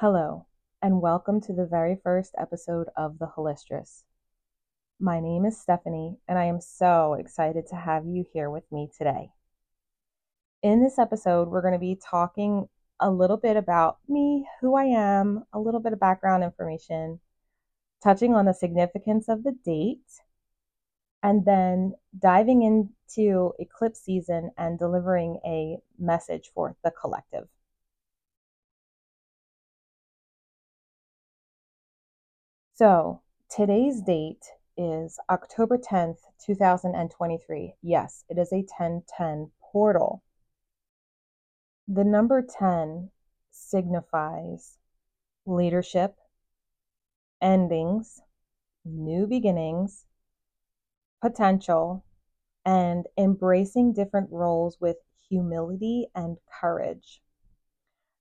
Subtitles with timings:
[0.00, 0.46] Hello,
[0.80, 4.04] and welcome to the very first episode of The Holistress.
[4.98, 8.88] My name is Stephanie, and I am so excited to have you here with me
[8.96, 9.28] today.
[10.62, 12.66] In this episode, we're going to be talking
[12.98, 17.20] a little bit about me, who I am, a little bit of background information,
[18.02, 20.22] touching on the significance of the date,
[21.22, 27.48] and then diving into eclipse season and delivering a message for the collective.
[32.80, 33.20] So,
[33.50, 37.74] today's date is October 10th, 2023.
[37.82, 40.22] Yes, it is a 1010 portal.
[41.86, 43.10] The number 10
[43.50, 44.78] signifies
[45.44, 46.16] leadership,
[47.42, 48.22] endings,
[48.82, 50.06] new beginnings,
[51.20, 52.02] potential,
[52.64, 54.96] and embracing different roles with
[55.28, 57.20] humility and courage.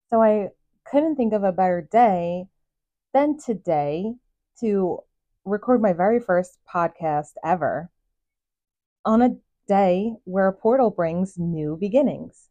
[0.09, 0.49] So I
[0.83, 2.47] couldn't think of a better day
[3.13, 4.15] than today
[4.61, 4.99] to
[5.45, 7.89] record my very first podcast ever
[9.05, 9.35] on a
[9.67, 12.49] day where a portal brings new beginnings.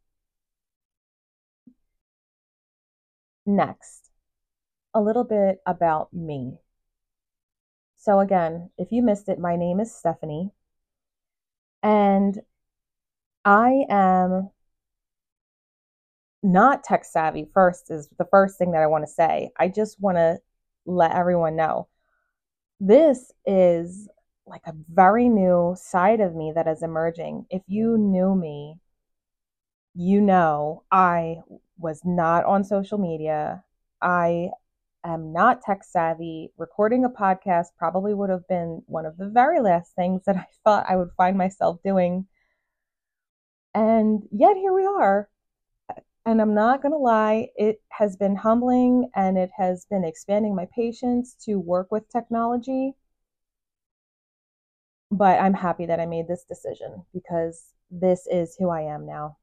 [3.47, 4.11] Next,
[4.95, 6.59] a little bit about me.
[7.97, 10.53] So, again, if you missed it, my name is Stephanie,
[11.83, 12.41] and
[13.45, 14.51] I am
[16.43, 17.49] not tech savvy.
[17.53, 19.51] First, is the first thing that I want to say.
[19.59, 20.39] I just want to
[20.87, 21.89] let everyone know
[22.81, 24.09] this is
[24.47, 27.47] like a very new side of me that is emerging.
[27.51, 28.77] If you knew me,
[29.95, 31.39] you know I
[31.79, 33.65] was not on social media.
[34.01, 34.51] I
[35.05, 36.53] am not tech savvy.
[36.57, 40.47] Recording a podcast probably would have been one of the very last things that I
[40.65, 42.27] thought I would find myself doing.
[43.75, 45.29] And yet here we are.
[46.29, 50.55] And I'm not going to lie, it has been humbling and it has been expanding
[50.55, 52.93] my patience to work with technology.
[55.11, 59.39] But I'm happy that I made this decision because this is who I am now.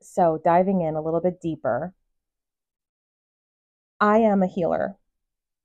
[0.00, 1.92] So, diving in a little bit deeper,
[4.00, 4.96] I am a healer.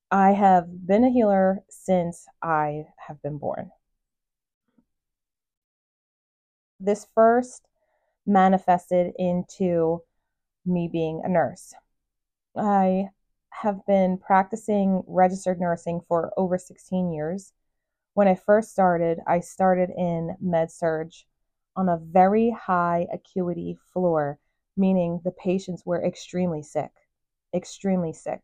[0.10, 3.70] I have been a healer since I have been born.
[6.80, 7.68] This first
[8.26, 10.02] manifested into
[10.66, 11.74] me being a nurse.
[12.56, 13.10] I
[13.50, 17.54] have been practicing registered nursing for over 16 years.
[18.14, 21.12] When I first started, I started in med surg
[21.76, 24.40] on a very high acuity floor,
[24.78, 26.92] meaning the patients were extremely sick,
[27.54, 28.42] extremely sick.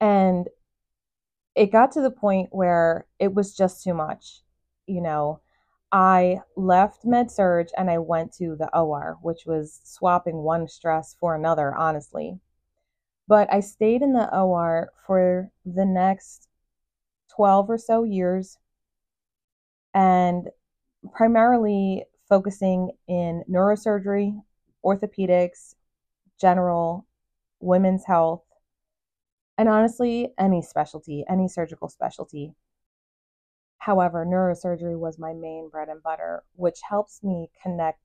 [0.00, 0.48] And
[1.54, 4.42] it got to the point where it was just too much.
[4.86, 5.40] You know,
[5.92, 11.14] I left med surg and I went to the OR, which was swapping one stress
[11.20, 12.40] for another, honestly.
[13.28, 16.48] But I stayed in the OR for the next
[17.36, 18.58] 12 or so years
[19.94, 20.48] and
[21.12, 24.40] primarily focusing in neurosurgery,
[24.82, 25.74] orthopedics,
[26.40, 27.06] general,
[27.60, 28.42] women's health,
[29.58, 32.54] and honestly, any specialty, any surgical specialty.
[33.82, 37.98] However, neurosurgery was my main bread and butter, which helps me connect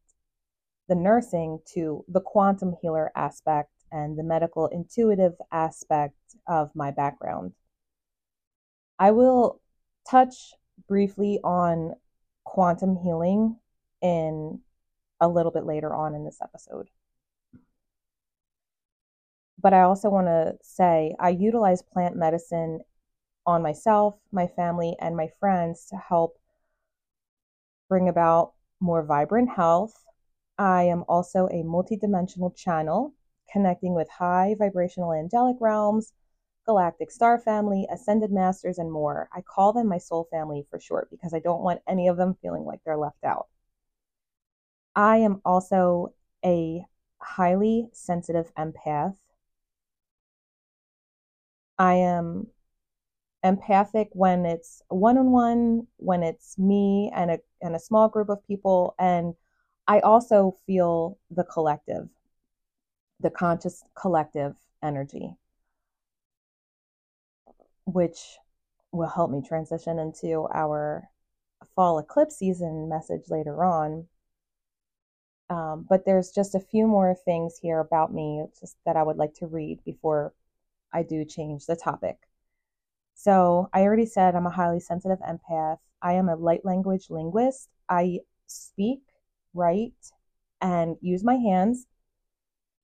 [0.88, 6.16] the nursing to the quantum healer aspect and the medical intuitive aspect
[6.48, 7.54] of my background.
[8.98, 9.62] I will
[10.10, 10.56] touch
[10.88, 11.94] briefly on
[12.44, 13.60] quantum healing
[14.02, 14.60] in
[15.22, 16.88] a little bit later on in this episode.
[19.62, 22.80] But I also want to say I utilize plant medicine
[23.48, 26.38] on myself, my family, and my friends to help
[27.90, 30.06] bring about more vibrant health.
[30.60, 33.14] I am also a multidimensional channel
[33.52, 36.14] connecting with high vibrational angelic realms,
[36.66, 39.30] galactic star family, ascended masters, and more.
[39.34, 42.36] I call them my soul family for short because I don't want any of them
[42.42, 43.48] feeling like they're left out.
[44.96, 46.84] I am also a
[47.22, 49.16] highly sensitive empath.
[51.80, 52.48] I am
[53.48, 58.30] empathic when it's one on one, when it's me and a and a small group
[58.30, 59.36] of people, and
[59.88, 62.10] I also feel the collective,
[63.20, 65.36] the conscious collective energy,
[67.86, 68.38] which
[68.92, 71.10] will help me transition into our
[71.76, 74.08] fall eclipse season message later on.
[75.50, 79.18] Um, but there's just a few more things here about me just that I would
[79.18, 80.34] like to read before
[80.94, 82.27] I do change the topic.
[83.18, 85.80] So I already said I'm a highly sensitive empath.
[86.02, 87.70] I am a light language linguist.
[87.90, 89.02] I speak,
[89.54, 90.14] write,
[90.62, 91.88] and use my hands.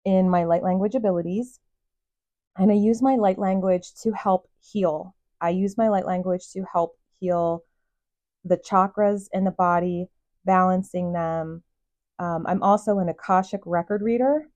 [0.06, 1.60] in my light language abilities.
[2.58, 5.16] And I use my light language to help heal.
[5.42, 7.64] I use my light language to help heal
[8.46, 10.08] the chakras in the body,
[10.46, 11.64] balancing them.
[12.20, 14.50] Um, I'm also an Akashic record reader,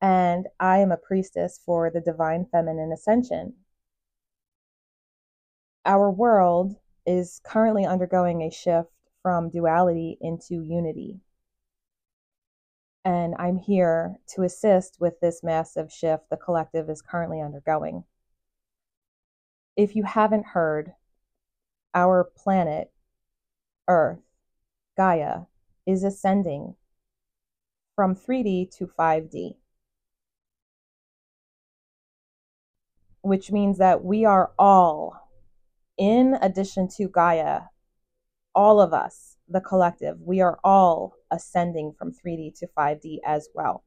[0.00, 3.54] and I am a priestess for the Divine Feminine Ascension.
[5.84, 6.76] Our world
[7.06, 8.90] is currently undergoing a shift
[9.22, 11.20] from duality into unity.
[13.04, 18.04] And I'm here to assist with this massive shift the collective is currently undergoing.
[19.76, 20.92] If you haven't heard,
[21.94, 22.92] our planet,
[23.88, 24.20] Earth,
[24.96, 25.42] Gaia,
[25.86, 26.76] is ascending
[27.96, 29.56] from 3D to 5D.
[33.22, 35.21] Which means that we are all,
[35.98, 37.62] in addition to Gaia,
[38.54, 43.84] all of us, the collective, we are all ascending from 3D to 5D as well.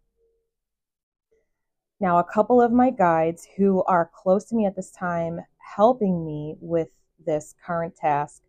[1.99, 5.39] Now, a couple of my guides who are close to me at this time
[5.75, 6.89] helping me with
[7.25, 8.41] this current task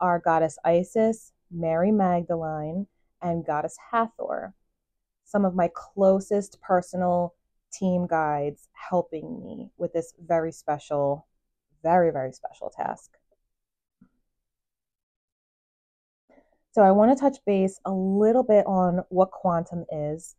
[0.00, 2.86] are Goddess Isis, Mary Magdalene,
[3.22, 4.54] and Goddess Hathor.
[5.24, 7.34] Some of my closest personal
[7.72, 11.26] team guides helping me with this very special,
[11.82, 13.10] very, very special task.
[16.72, 20.36] So I want to touch base a little bit on what quantum is.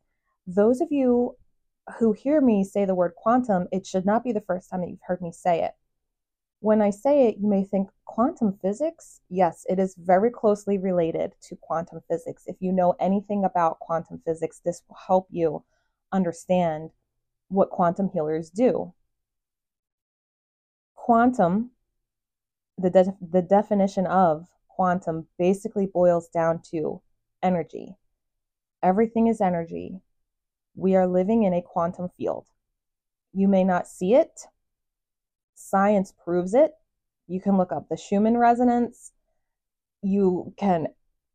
[0.47, 1.37] Those of you
[1.99, 4.89] who hear me say the word quantum, it should not be the first time that
[4.89, 5.73] you've heard me say it.
[6.59, 9.21] When I say it, you may think quantum physics.
[9.29, 12.43] Yes, it is very closely related to quantum physics.
[12.47, 15.63] If you know anything about quantum physics, this will help you
[16.11, 16.91] understand
[17.49, 18.93] what quantum healers do.
[21.03, 21.71] Quantum,
[22.77, 27.01] the, de- the definition of quantum basically boils down to
[27.41, 27.97] energy.
[28.81, 29.99] Everything is energy.
[30.75, 32.47] We are living in a quantum field.
[33.33, 34.47] You may not see it.
[35.55, 36.71] Science proves it.
[37.27, 39.11] You can look up the Schumann resonance.
[40.01, 40.87] You can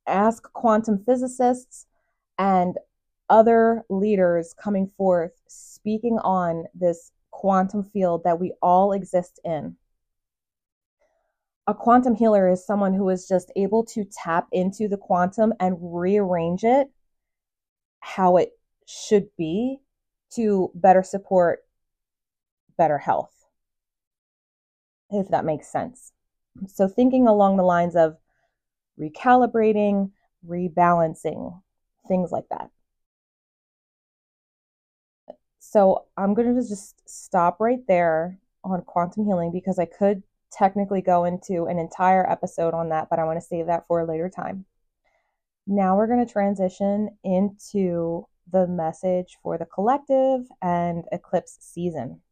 [0.07, 1.85] ask quantum physicists
[2.39, 2.79] and
[3.29, 9.77] other leaders coming forth speaking on this quantum field that we all exist in
[11.69, 15.77] a quantum healer is someone who is just able to tap into the quantum and
[15.79, 16.89] rearrange it
[18.01, 18.53] how it
[18.87, 19.79] should be
[20.31, 21.61] to better support
[22.79, 23.35] better health,
[25.11, 26.13] if that makes sense.
[26.67, 28.17] So, thinking along the lines of
[28.99, 30.11] recalibrating,
[30.47, 31.61] rebalancing,
[32.09, 32.71] things like that.
[35.71, 41.03] So, I'm going to just stop right there on quantum healing because I could technically
[41.03, 44.07] go into an entire episode on that, but I want to save that for a
[44.07, 44.65] later time.
[45.67, 52.23] Now we're going to transition into the message for the collective and eclipse season.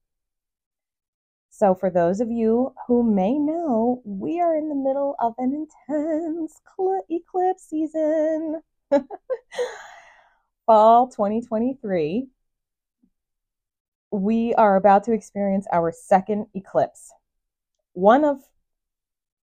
[1.51, 5.53] So, for those of you who may know, we are in the middle of an
[5.53, 6.59] intense
[7.11, 8.63] eclipse season.
[10.67, 12.31] Fall 2023.
[14.11, 17.13] We are about to experience our second eclipse
[17.97, 18.43] one of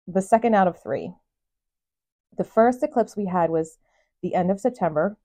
[0.07, 1.15] the second out of three.
[2.37, 3.79] The first eclipse we had was
[4.23, 5.17] the end of September.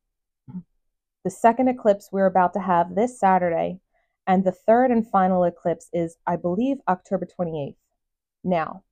[1.25, 3.81] The second eclipse we're about to have this Saturday.
[4.25, 7.75] And the third and final eclipse is, I believe, October 28th.
[8.41, 8.83] Now,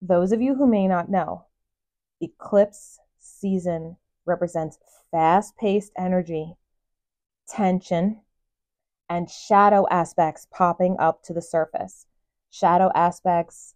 [0.00, 1.46] those of you who may not know,
[2.20, 4.78] eclipse season represents
[5.10, 6.54] fast paced energy,
[7.48, 8.20] tension,
[9.08, 12.06] and shadow aspects popping up to the surface
[12.50, 13.74] shadow aspects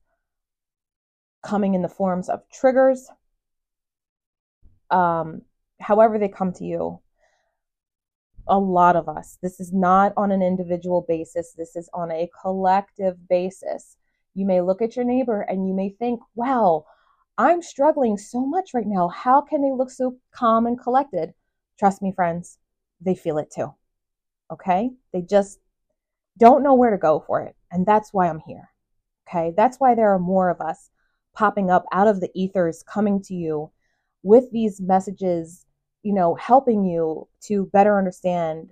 [1.42, 3.10] coming in the forms of triggers,
[4.90, 5.42] um,
[5.80, 7.00] however they come to you.
[8.48, 12.28] A lot of us, this is not on an individual basis, this is on a
[12.40, 13.96] collective basis.
[14.34, 16.84] You may look at your neighbor and you may think, wow,
[17.38, 19.08] I'm struggling so much right now.
[19.08, 21.34] How can they look so calm and collected?
[21.78, 22.58] Trust me, friends,
[23.00, 23.74] they feel it too.
[24.52, 24.90] Okay?
[25.12, 25.58] They just
[26.38, 27.56] don't know where to go for it.
[27.70, 28.68] And that's why I'm here.
[29.28, 29.52] Okay.
[29.56, 30.90] That's why there are more of us
[31.34, 33.70] popping up out of the ethers coming to you
[34.22, 35.64] with these messages,
[36.02, 38.70] you know, helping you to better understand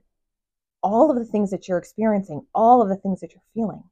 [0.83, 3.83] all of the things that you're experiencing, all of the things that you're feeling.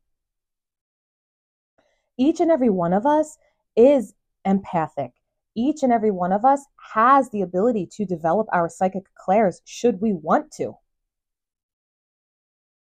[2.19, 3.39] Each and every one of us
[3.77, 4.15] is
[4.45, 5.13] empathic.
[5.55, 6.65] Each and every one of us
[6.95, 10.75] has the ability to develop our psychic clairs should we want to.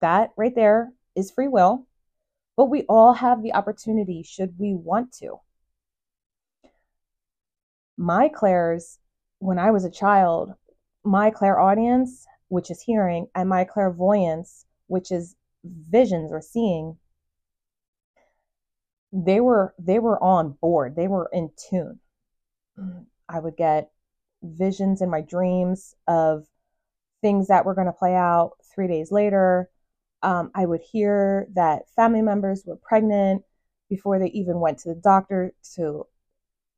[0.02, 1.86] That right there is free will,
[2.56, 5.40] but we all have the opportunity should we want to.
[7.98, 9.00] My clairs,
[9.40, 10.54] when I was a child,
[11.04, 16.98] my clairaudience which is hearing, and my clairvoyance, which is visions or seeing,
[19.14, 20.96] they were they were on board.
[20.96, 22.00] They were in tune.
[23.28, 23.92] I would get
[24.44, 26.46] visions in my dreams of
[27.22, 29.70] things that were going to play out three days later.
[30.22, 33.44] Um, I would hear that family members were pregnant
[33.90, 36.06] before they even went to the doctor to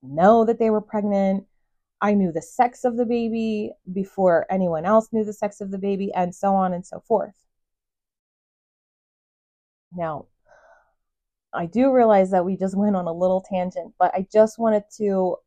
[0.04, 1.46] know that they were pregnant.
[2.02, 5.78] I knew the sex of the baby before anyone else knew the sex of the
[5.78, 7.36] baby, and so on and so forth.
[9.96, 10.26] Now,
[11.54, 14.84] I do realize that we just went on a little tangent, but I just wanted
[14.98, 15.38] to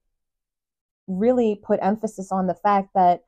[1.06, 3.24] really put emphasis on the fact that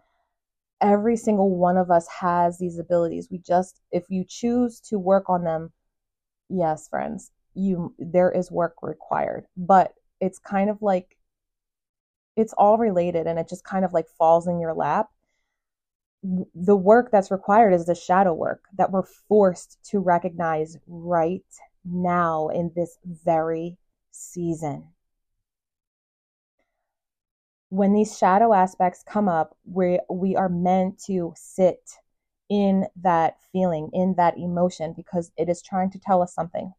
[0.81, 3.29] every single one of us has these abilities.
[3.31, 5.73] We just, if you choose to work on them,
[6.49, 11.17] yes, friends, you there is work required, but it's kind of like
[12.37, 15.09] it's all related and it just kind of like falls in your lap.
[16.55, 21.45] The work that's required is the shadow work that we're forced to recognize right
[21.85, 23.79] now in this very
[24.11, 24.89] season.
[27.69, 31.81] When these shadow aspects come up, we, we are meant to sit
[32.49, 36.73] in that feeling, in that emotion, because it is trying to tell us something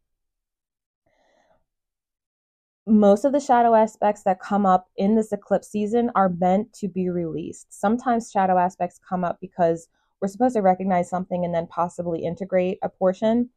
[2.88, 6.88] most of the shadow aspects that come up in this eclipse season are meant to
[6.88, 7.68] be released.
[7.70, 9.90] Sometimes shadow aspects come up because
[10.22, 13.50] we're supposed to recognize something and then possibly integrate a portion.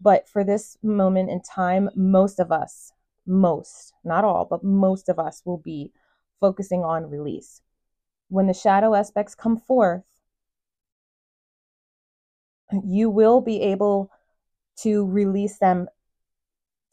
[0.00, 2.92] But for this moment in time, most of us,
[3.26, 5.92] most, not all, but most of us will be
[6.40, 7.62] focusing on release.
[8.28, 10.02] When the shadow aspects come forth,
[12.84, 14.10] you will be able
[14.82, 15.88] to release them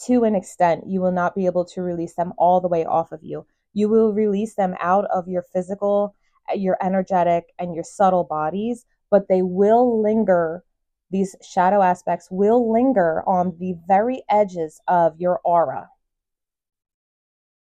[0.06, 3.12] to an extent, you will not be able to release them all the way off
[3.12, 3.46] of you.
[3.74, 6.16] You will release them out of your physical,
[6.54, 10.64] your energetic, and your subtle bodies, but they will linger.
[11.12, 15.90] These shadow aspects will linger on the very edges of your aura.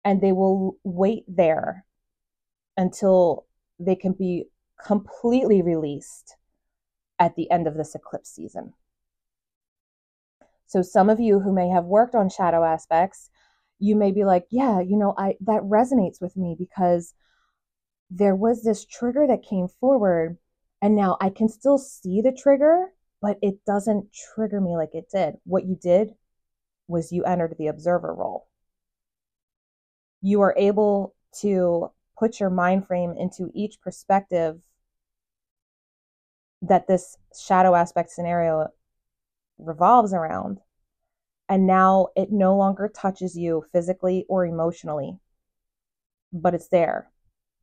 [0.06, 1.84] And they will wait there
[2.76, 3.46] until
[3.78, 4.44] they can be
[4.82, 6.36] completely released
[7.18, 8.72] at the end of this eclipse season.
[10.66, 13.30] So some of you who may have worked on shadow aspects,
[13.78, 17.14] you may be like, yeah, you know, I that resonates with me because
[18.10, 20.38] there was this trigger that came forward
[20.80, 25.08] and now I can still see the trigger, but it doesn't trigger me like it
[25.12, 25.34] did.
[25.44, 26.14] What you did
[26.86, 28.48] was you entered the observer role.
[30.26, 34.58] You are able to put your mind frame into each perspective
[36.62, 38.66] that this shadow aspect scenario
[39.56, 40.58] revolves around.
[41.48, 45.16] And now it no longer touches you physically or emotionally,
[46.32, 47.08] but it's there,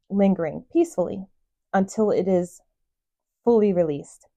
[0.09, 1.25] lingering peacefully
[1.73, 2.61] until it is
[3.43, 4.29] fully released.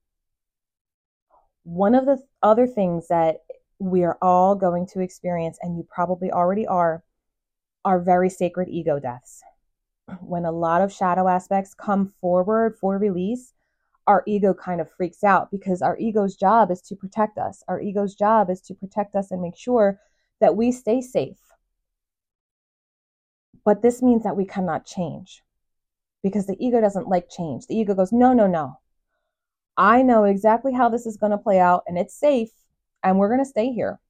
[1.63, 3.37] One of the other things that
[3.79, 7.05] we are all going to experience, and you probably already are,
[7.87, 9.41] are very sacred ego deaths.
[10.19, 13.53] When a lot of shadow aspects come forward for release,
[14.07, 17.63] our ego kind of freaks out because our ego's job is to protect us.
[17.69, 20.01] Our ego's job is to protect us and make sure
[20.41, 21.39] that we stay safe.
[23.63, 25.41] But this means that we cannot change
[26.23, 27.67] because the ego doesn't like change.
[27.67, 28.79] The ego goes, no, no, no.
[29.77, 32.51] I know exactly how this is going to play out and it's safe
[33.01, 34.01] and we're going to stay here.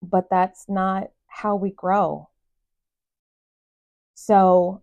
[0.00, 2.28] But that's not how we grow.
[4.18, 4.82] So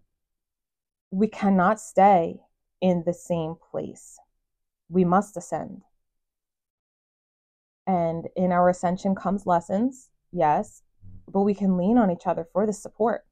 [1.10, 2.40] we cannot stay
[2.80, 4.20] in the same place.
[4.90, 5.82] We must ascend.
[7.86, 10.84] And in our ascension comes lessons, yes,
[11.28, 13.26] but we can lean on each other for the support.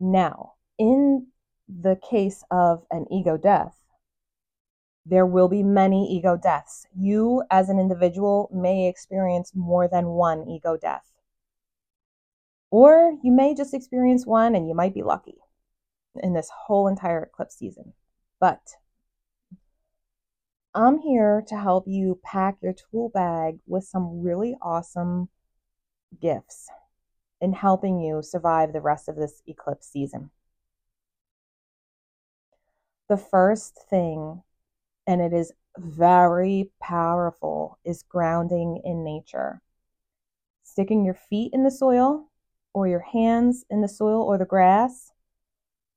[0.00, 1.28] Now, in
[1.68, 3.80] the case of an ego death,
[5.06, 6.86] there will be many ego deaths.
[6.96, 11.13] You, as an individual, may experience more than one ego death.
[12.74, 15.36] Or you may just experience one and you might be lucky
[16.20, 17.92] in this whole entire eclipse season.
[18.40, 18.62] But
[20.74, 25.28] I'm here to help you pack your tool bag with some really awesome
[26.20, 26.68] gifts
[27.40, 30.30] in helping you survive the rest of this eclipse season.
[33.08, 34.42] The first thing,
[35.06, 39.62] and it is very powerful, is grounding in nature.
[40.64, 42.30] Sticking your feet in the soil
[42.74, 45.12] or your hands in the soil or the grass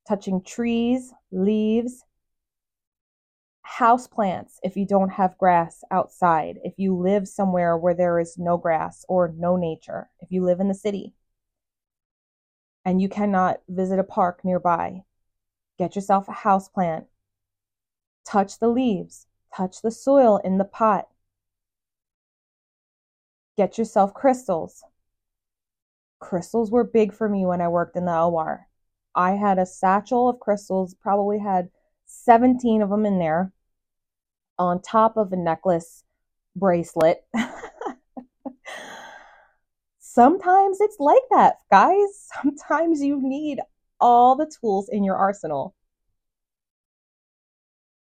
[0.07, 2.05] touching trees, leaves,
[3.63, 8.37] house plants if you don't have grass outside, if you live somewhere where there is
[8.37, 11.13] no grass or no nature, if you live in the city
[12.85, 15.03] and you cannot visit a park nearby,
[15.77, 17.05] Get yourself a house plant.
[18.25, 21.07] Touch the leaves, touch the soil in the pot.
[23.55, 24.83] Get yourself crystals.
[26.19, 28.67] Crystals were big for me when I worked in the OR.
[29.15, 31.69] I had a satchel of crystals, probably had
[32.05, 33.51] 17 of them in there,
[34.57, 36.03] on top of a necklace
[36.55, 37.25] bracelet.
[39.99, 42.27] Sometimes it's like that, guys.
[42.41, 43.59] Sometimes you need
[43.99, 45.75] all the tools in your arsenal.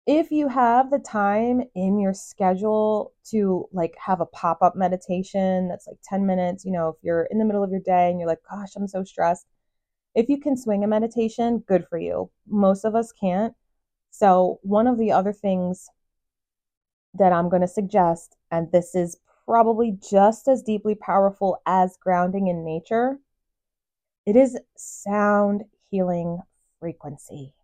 [0.06, 5.86] If you have the time in your schedule to like have a pop-up meditation that's
[5.86, 8.28] like 10 minutes, you know, if you're in the middle of your day and you're
[8.28, 9.46] like, gosh, I'm so stressed.
[10.14, 12.30] If you can swing a meditation, good for you.
[12.48, 13.54] Most of us can't.
[14.10, 15.88] So, one of the other things
[17.14, 22.48] that I'm going to suggest, and this is probably just as deeply powerful as grounding
[22.48, 23.18] in nature,
[24.26, 26.40] it is sound healing
[26.80, 27.54] frequency.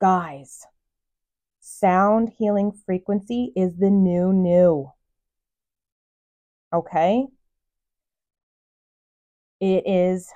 [0.00, 0.66] Guys,
[1.80, 4.92] sound healing frequency is the new new.
[6.72, 7.26] Okay?
[9.60, 10.30] It is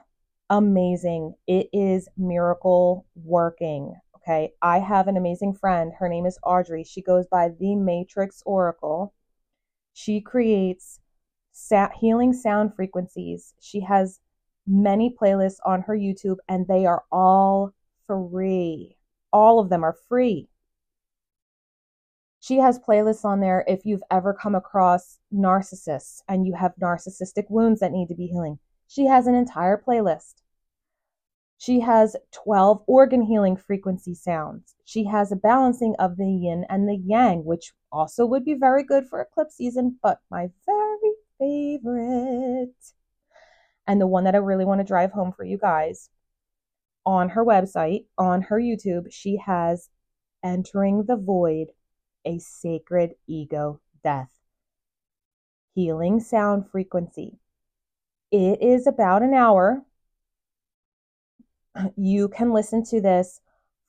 [0.50, 1.34] amazing.
[1.46, 3.94] It is miracle working.
[4.16, 4.52] Okay.
[4.62, 5.92] I have an amazing friend.
[5.98, 6.84] Her name is Audrey.
[6.84, 9.14] She goes by the Matrix Oracle.
[9.92, 11.00] She creates
[11.52, 13.54] sa- healing sound frequencies.
[13.60, 14.20] She has
[14.66, 17.72] many playlists on her YouTube, and they are all
[18.06, 18.96] free.
[19.32, 20.48] All of them are free.
[22.44, 27.48] She has playlists on there if you've ever come across narcissists and you have narcissistic
[27.48, 28.58] wounds that need to be healing.
[28.86, 30.42] She has an entire playlist.
[31.56, 34.74] She has 12 organ healing frequency sounds.
[34.84, 38.84] She has a balancing of the yin and the yang, which also would be very
[38.84, 42.92] good for eclipse season, but my very favorite
[43.86, 46.10] and the one that I really want to drive home for you guys
[47.06, 49.88] on her website, on her YouTube, she has
[50.42, 51.68] Entering the Void,
[52.24, 54.30] a Sacred Ego Death.
[55.74, 57.38] Healing Sound Frequency.
[58.30, 59.84] It is about an hour.
[61.96, 63.40] You can listen to this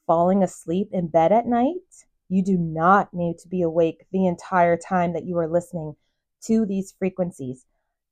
[0.07, 2.05] falling asleep in bed at night.
[2.29, 5.95] You do not need to be awake the entire time that you are listening
[6.45, 7.65] to these frequencies.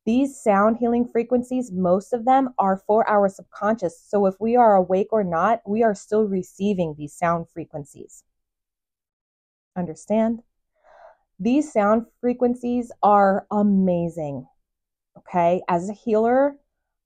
[0.05, 3.99] These sound healing frequencies, most of them are for our subconscious.
[3.99, 8.23] So if we are awake or not, we are still receiving these sound frequencies.
[9.75, 10.43] Understand?
[11.39, 14.47] These sound frequencies are amazing.
[15.17, 15.61] Okay.
[15.67, 16.57] As a healer,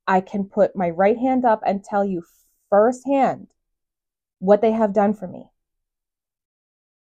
[0.06, 2.24] I can put my right hand up and tell you
[2.70, 3.48] firsthand
[4.38, 5.50] what they have done for me.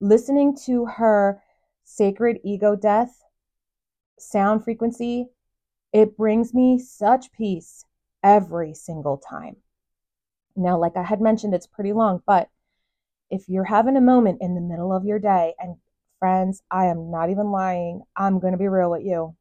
[0.00, 1.42] Listening to her
[1.84, 3.22] sacred ego death
[4.18, 5.28] sound frequency
[5.94, 7.84] it brings me such peace
[8.20, 9.56] every single time.
[10.56, 12.48] Now, like I had mentioned, it's pretty long, but
[13.34, 15.74] if you're having a moment in the middle of your day, and
[16.20, 19.34] friends, I am not even lying, I'm going to be real with you.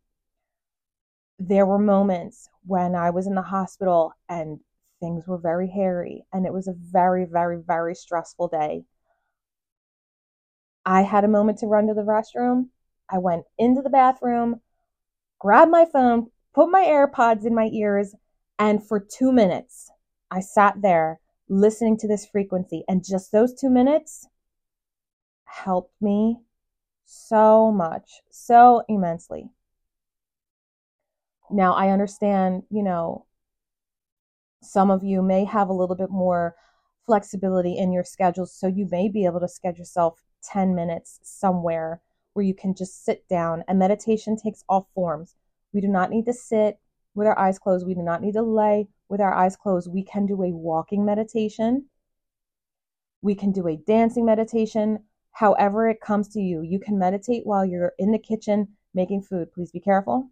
[1.38, 4.60] There were moments when I was in the hospital and
[5.00, 8.84] things were very hairy, and it was a very, very, very stressful day.
[10.86, 12.70] I had a moment to run to the restroom.
[13.12, 14.62] I went into the bathroom,
[15.38, 18.16] grabbed my phone, put my AirPods in my ears,
[18.58, 19.92] and for two minutes,
[20.32, 22.84] I sat there listening to this frequency.
[22.88, 24.28] And just those two minutes
[25.46, 26.40] helped me
[27.06, 29.50] so much, so immensely.
[31.52, 33.26] Now, I understand, you know,
[34.62, 36.56] some of you may have a little bit more
[37.06, 42.02] flexibility in your schedules, so you may be able to schedule yourself 10 minutes somewhere
[42.34, 43.64] where you can just sit down.
[43.68, 45.36] And meditation takes all forms.
[45.74, 46.80] We do not need to sit
[47.14, 47.86] with our eyes closed.
[47.86, 49.94] We do not need to lay with our eyes closed.
[49.94, 51.86] We can do a walking meditation.
[53.22, 55.04] We can do a dancing meditation.
[55.34, 56.64] However, it comes to you.
[56.64, 59.54] You can meditate while you're in the kitchen making food.
[59.54, 60.32] Please be careful.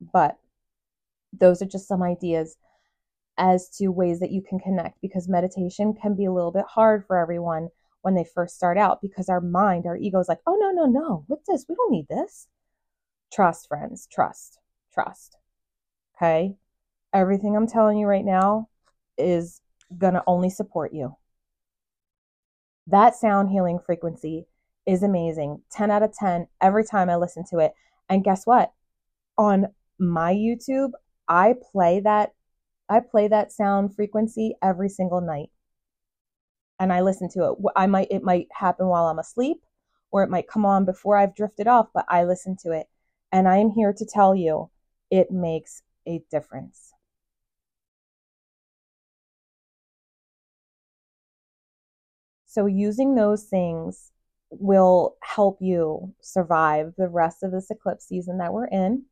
[0.00, 0.38] But
[1.34, 2.56] those are just some ideas
[3.36, 7.06] as to ways that you can connect because meditation can be a little bit hard
[7.06, 7.68] for everyone
[8.00, 10.86] when they first start out because our mind, our ego is like, oh, no, no,
[10.86, 11.66] no, what's this?
[11.68, 12.48] We don't need this.
[13.30, 14.08] Trust, friends.
[14.10, 14.58] Trust.
[14.94, 15.36] Trust.
[16.16, 16.56] Okay?
[17.12, 18.68] Everything I'm telling you right now
[19.18, 19.60] is
[19.98, 21.16] going to only support you.
[22.86, 24.46] That sound healing frequency
[24.86, 25.62] is amazing.
[25.70, 27.72] 10 out of 10 every time I listen to it.
[28.08, 28.72] And guess what?
[29.38, 30.92] On my YouTube,
[31.28, 32.32] I play that
[32.88, 35.50] I play that sound frequency every single night.
[36.78, 37.58] And I listen to it.
[37.76, 39.62] I might it might happen while I'm asleep
[40.10, 42.88] or it might come on before I've drifted off, but I listen to it.
[43.30, 44.70] And I am here to tell you
[45.10, 46.91] it makes a difference.
[52.52, 54.12] So, using those things
[54.50, 59.04] will help you survive the rest of this eclipse season that we're in.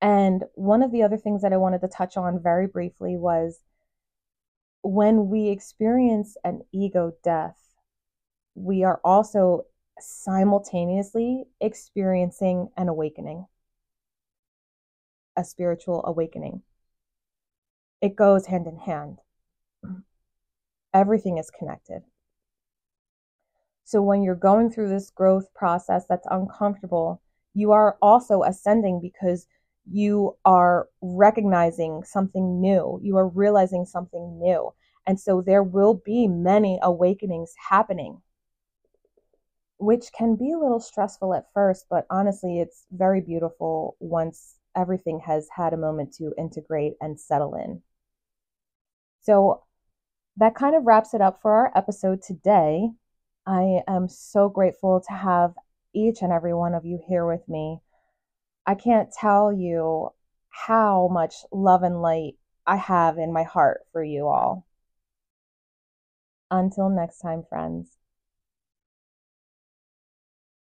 [0.00, 3.60] And one of the other things that I wanted to touch on very briefly was
[4.80, 7.74] when we experience an ego death,
[8.54, 9.66] we are also
[10.00, 13.44] simultaneously experiencing an awakening,
[15.36, 16.62] a spiritual awakening.
[18.00, 19.18] It goes hand in hand.
[20.98, 22.02] Everything is connected.
[23.84, 27.22] So when you're going through this growth process that's uncomfortable,
[27.54, 29.46] you are also ascending because
[29.88, 32.98] you are recognizing something new.
[33.00, 34.74] You are realizing something new.
[35.06, 38.20] And so there will be many awakenings happening,
[39.78, 45.20] which can be a little stressful at first, but honestly, it's very beautiful once everything
[45.20, 47.82] has had a moment to integrate and settle in.
[49.20, 49.62] So
[50.38, 52.90] that kind of wraps it up for our episode today.
[53.46, 55.54] I am so grateful to have
[55.94, 57.80] each and every one of you here with me.
[58.64, 60.10] I can't tell you
[60.50, 62.34] how much love and light
[62.66, 64.64] I have in my heart for you all.
[66.50, 67.97] Until next time, friends.